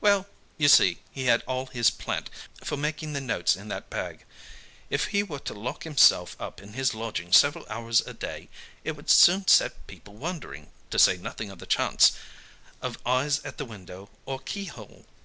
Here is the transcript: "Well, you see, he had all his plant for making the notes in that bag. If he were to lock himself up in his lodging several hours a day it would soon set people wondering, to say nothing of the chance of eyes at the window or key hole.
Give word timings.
"Well, 0.00 0.26
you 0.56 0.66
see, 0.66 0.98
he 1.12 1.26
had 1.26 1.42
all 1.46 1.66
his 1.66 1.88
plant 1.88 2.30
for 2.64 2.76
making 2.76 3.12
the 3.12 3.20
notes 3.20 3.54
in 3.54 3.68
that 3.68 3.88
bag. 3.88 4.24
If 4.90 5.04
he 5.14 5.22
were 5.22 5.38
to 5.38 5.54
lock 5.54 5.84
himself 5.84 6.34
up 6.40 6.60
in 6.60 6.72
his 6.72 6.94
lodging 6.94 7.30
several 7.30 7.64
hours 7.70 8.00
a 8.00 8.12
day 8.12 8.48
it 8.82 8.96
would 8.96 9.08
soon 9.08 9.46
set 9.46 9.86
people 9.86 10.14
wondering, 10.16 10.72
to 10.90 10.98
say 10.98 11.16
nothing 11.16 11.48
of 11.48 11.60
the 11.60 11.64
chance 11.64 12.10
of 12.82 12.98
eyes 13.06 13.38
at 13.44 13.56
the 13.56 13.64
window 13.64 14.10
or 14.26 14.40
key 14.40 14.64
hole. 14.64 15.06